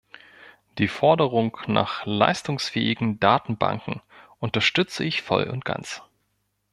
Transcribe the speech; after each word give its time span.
Die 0.79 0.87
Forderung 0.87 1.55
nach 1.67 2.07
leistungsfähigen 2.07 3.19
Datenbanken 3.19 4.01
unterstütze 4.39 5.03
ich 5.03 5.21
voll 5.21 5.43
und 5.43 5.63
ganz. 5.63 6.01